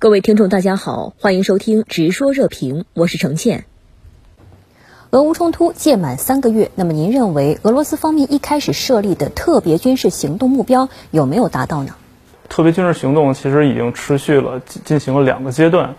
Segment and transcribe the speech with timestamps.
[0.00, 3.66] 各位听众，大家好，欢迎收听《直说热评》，我是程倩。
[5.10, 11.94] 俄乌冲突届满三个月，那么您认为俄罗斯方面一开始设立的特别军事行动目标有没有达到呢？
[12.48, 15.94] 特别军事行动其实已经持续了进行了两个阶段，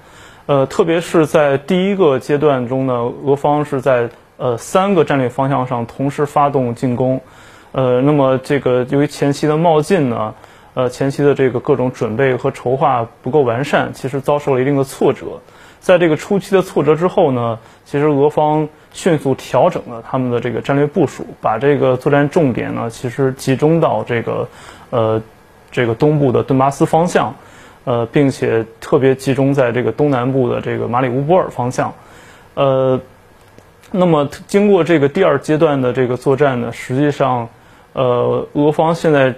[0.48, 2.94] 呃，特别是在第一个阶段中呢，
[3.24, 7.22] 俄方是在呃三个战略方向上同时发动进攻，
[7.72, 10.34] 呃，那么这个由于前期的冒进呢。
[10.74, 15.26] 呃，前期的这个各种准备和筹划不够完善，其实遭受了一定的挫折。
[15.82, 24.48] 在这个初期的挫折之后呢，其实俄方迅速调整了他们的这个战略部署，把这个作战重点呢，其实集中到这个
[24.92, 25.22] 呃
[25.72, 27.36] 这个东部的顿巴斯方向，
[27.84, 31.94] 呃，并且特别集中在这个东南部的这个马里乌波尔方向。
[32.54, 32.98] 呃，
[33.92, 37.50] 那么经过这个第二阶段的这个作战呢，实际上，
[37.92, 39.36] 呃，俄方现在。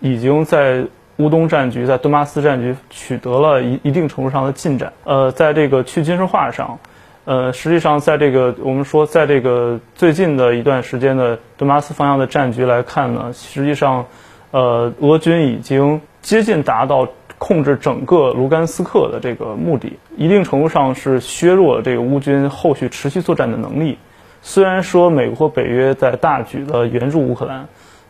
[0.00, 0.84] 已经在
[1.16, 4.92] 乌东战局、在顿巴斯战局取得了一一定程度上的进展。
[5.04, 6.78] 呃，在这个去军事化上，
[7.24, 14.04] 呃，实际上在这个我们说，在这个最近的一段时间的顿巴斯方向的战局来看呢，实际上，
[14.50, 23.96] 呃，俄军已经接近达到控制整个卢甘斯克的这个目的，一定程度上是削弱了这个乌军后续持续作战的能力。
[24.42, 27.68] 虽然说美国、北约在大举的援助乌克兰。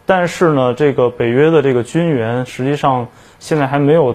[0.09, 3.09] 但是呢，这个北约的这个军援实际上
[3.41, 4.15] 现在还没有，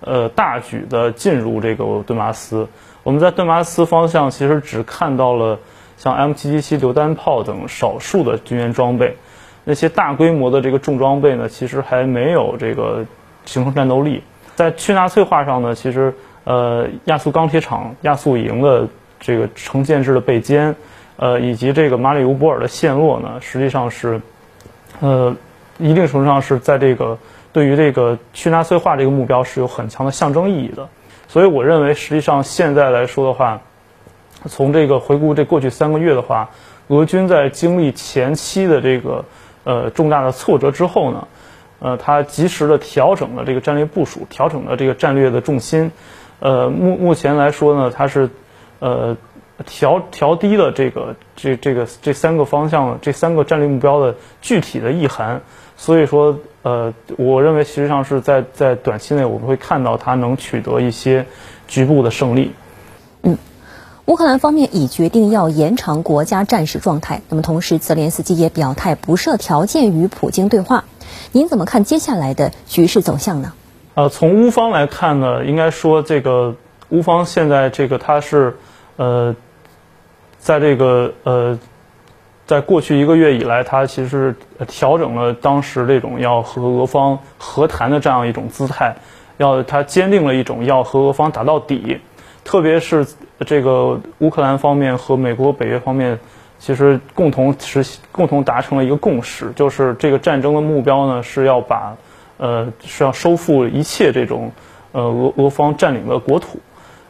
[0.00, 2.68] 呃，大举的进入这个顿巴斯。
[3.02, 5.58] 我们在顿巴斯方向其实只看到了
[5.98, 9.14] 像 M777 榴弹炮等少数的军援装备，
[9.64, 13.04] 那些大规模的这个重装备呢，其实还没有这个
[13.44, 14.22] 形成战斗力。
[14.54, 16.14] 在去纳粹化上呢，其实
[16.44, 18.88] 呃，亚速钢铁厂、亚速营的
[19.20, 20.74] 这个成建制的备歼，
[21.16, 24.22] 呃，以及这个马里乌波尔的陷落呢，实际上是。
[25.00, 25.36] 呃，
[25.78, 27.18] 一定程度上是在这个
[27.52, 30.88] 对于这个去纳粹化这个目标是有很强的象征意义的，
[31.28, 33.60] 所以我认为实际上现在来说的话，
[34.48, 36.50] 从这个回顾这过去三个月的话，
[36.88, 39.24] 俄军在经历前期的这个
[39.64, 41.28] 呃重大的挫折之后呢，
[41.80, 45.90] 呃，他及时的调整了这个战略部署，调整了这个战略的重心，
[46.40, 48.30] 呃，目目前来说呢，他是
[48.78, 49.16] 呃。
[49.64, 55.40] 调调低了这个这这个这三个方向这三个战略目标的具体的意涵，
[55.78, 61.24] 所以说呃，我认为实际上是在在短期内我们会看到它能取得一些
[61.68, 62.52] 局部的胜利。
[63.22, 63.38] 嗯，
[64.04, 70.84] 乌克兰方面已决定要延长国家战时状态，那么同时泽连斯基也表态不设条件与普京对话，
[71.32, 73.54] 您怎么看接下来的局势走向呢？
[73.94, 76.56] 呃，从乌方来看呢，应该说这个
[76.90, 78.58] 乌方现在这个它是
[78.96, 79.34] 呃。
[80.46, 81.58] 在这个呃，
[82.46, 84.32] 在过去一个月以来，他其实
[84.68, 88.94] 调整了当时这种要和俄方和谈的这样一种姿态，
[89.38, 91.98] 要他坚定了一种要和俄方打到底。
[92.44, 93.04] 特别是
[93.44, 96.16] 这个乌克兰方面和美国、北约方面，
[96.60, 101.96] 其实共同实共同达成了一个共识，就是这个战争的目标呢是要把
[102.36, 104.52] 呃是要收复一切这种
[104.92, 106.60] 呃俄俄方占领的国土。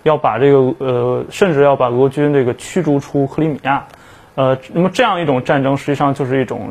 [0.07, 3.85] 要把这个呃，甚至要把俄军这个驱逐出克里米亚，
[4.37, 6.71] 呃，那么这样一种战争实际上就是一种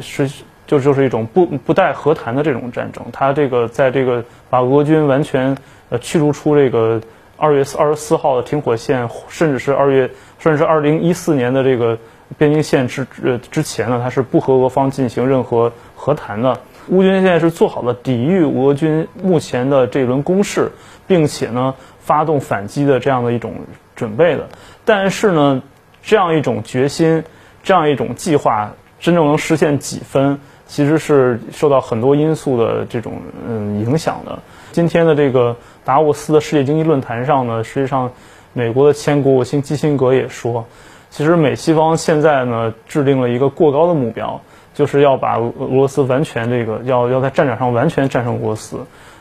[0.00, 0.28] 是
[0.66, 3.04] 就就是一种不不带和谈的这种战争。
[3.12, 5.56] 他这个在这个把俄军完全
[5.88, 7.00] 呃驱逐出这个
[7.36, 10.10] 二月二十四号的停火线，甚至是二月
[10.40, 11.96] 甚至是二零一四年的这个
[12.36, 16.58] 边境线之呃之前呢，他是不和俄方进行任何和谈的。
[16.88, 20.72] 乌军现在是做好了抵御俄军目前的这一轮攻势，
[21.06, 21.72] 并且呢。
[22.04, 23.54] 发动反击的这样的一种
[23.96, 24.46] 准备的，
[24.84, 25.62] 但是呢，
[26.02, 27.24] 这样一种决心，
[27.62, 33.14] 这样一种计划，真正能实现几分，其实是受到很多因素的这种
[33.48, 34.38] 嗯影响的。
[34.72, 38.12] 今天的这个达沃斯的世界经济论坛上呢，实际上，
[38.52, 40.66] 美国的前国务卿基辛格也说，
[41.08, 44.42] 其实美西方现在呢制定了一个过高的目标，
[44.74, 48.78] 就是要把俄罗斯完全这个要要在战场上完全战胜俄罗斯，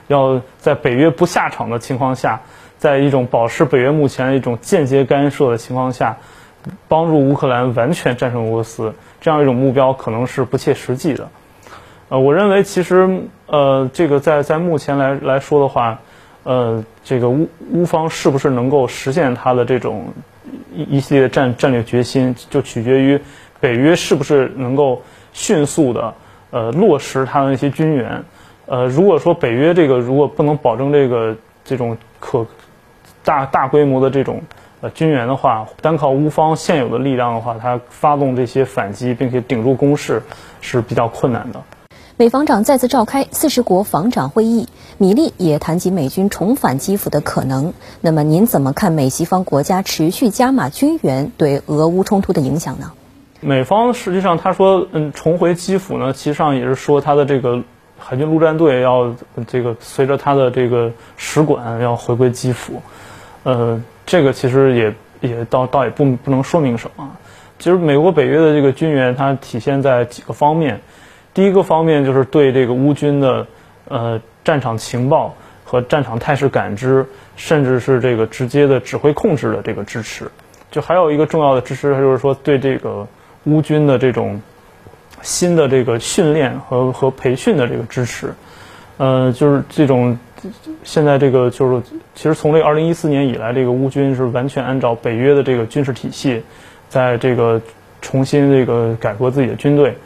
[0.08, 2.42] 要在北约不下场的情况下。
[2.80, 6.18] 在一种保持北约目前的一种间接干涉的情况下，
[6.90, 11.30] 帮助乌克兰完全战胜俄罗斯，这样一种目标可能是不切实际的。
[12.10, 16.02] 呃，我认为其实呃，这个在在目前来来说的话，
[16.44, 20.12] 呃，这个乌乌方是不是能够实现他的这种
[20.74, 23.22] 一一系列战战略决心，就取决于
[23.62, 26.16] 北约是不是能够迅速的
[26.52, 28.26] 呃落实他的那些军援。
[28.66, 32.46] 呃，如果说北约这个如果不能保证这个这种可
[33.24, 34.42] 大大规模的这种
[34.82, 40.22] 呃军援的话，单靠乌方现有的力量的话，它发动这些反击并且顶住攻势
[40.62, 41.62] 是比较困难的。
[42.16, 44.68] 美防长再次召开四十国防长会议，
[45.00, 47.74] 米利也谈及美军重返基辅的可能。
[48.02, 52.92] 那么，您怎么看美西方国家持续加码军援对俄乌冲突的影响呢？
[53.40, 57.64] 美方实际上他说，嗯，重回基辅呢，其实上也是说他的这个
[58.06, 59.16] 海军陆战队要
[59.48, 62.82] 这个随着他的这个使馆要回归基辅。
[63.44, 67.10] 呃，这个其实也也倒倒也不不能说明什么。
[67.60, 70.82] 其实美国北约的这个军援，它体现在几个方面。
[71.34, 73.48] 第一个方面就是对这个乌军的
[73.88, 75.34] 呃战场情报
[75.64, 77.06] 和战场态势感知，
[77.38, 80.30] 甚至是这个直接的指挥控制的这个支持。
[80.70, 83.08] 就还有一个重要的支持，就是说对这个
[83.46, 84.42] 乌军的这种
[85.24, 88.32] 新的这个训练和和培训的这个支持。
[88.98, 90.20] 呃，就是这种
[90.84, 91.82] 现在这个就是
[92.14, 96.44] 其实从这个二零一四年以来，这个乌军是完全按照北约的这个军事体系，
[96.90, 97.60] 在这个
[98.02, 99.98] 重新这个改革自己的军队。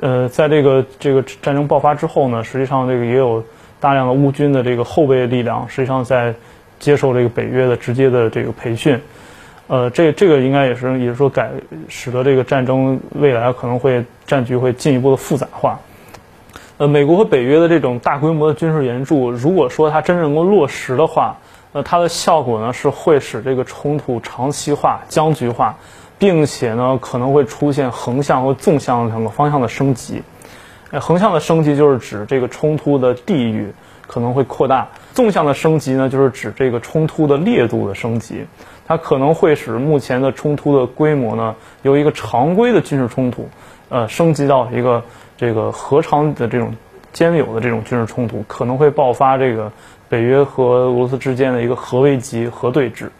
[0.00, 3.42] 呃，在这个这个战争爆发之后呢，实际上这个也有
[3.80, 6.32] 大量的乌军的这个后备力量，实际上在
[6.78, 9.00] 接受这个北约的直接的这个培训。
[9.68, 11.50] 呃，这这个应该也是也是说改
[11.88, 15.78] 使得这个战争未来可能会战局会进一步的复杂化。
[16.78, 21.36] 呃，美国和北约的这种大规模的军事援助，如果说它真正能够落实的话，
[21.72, 25.76] 那它的效果呢是会使这个冲突长期化、僵局化。
[26.20, 30.20] 并且呢，可能会出现横向和纵向两个方向的升级。
[30.90, 33.72] 呃，横向的升级就是指这个冲突的地域
[34.04, 38.46] 可能会扩大；纵向的升级呢，就是指这个冲突的烈度的升级。
[38.88, 43.46] 它可能会使目前的冲突的规模呢，由一个常规的军事冲突，
[43.90, 45.04] 呃，升级到一个
[45.36, 46.74] 这个核常的这种
[47.12, 49.70] 兼有的这种军事冲突，可能会爆发这个
[50.08, 53.10] 北约和俄罗斯之间的一个核危机、核对峙。